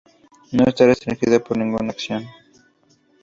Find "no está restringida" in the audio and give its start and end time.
0.51-1.37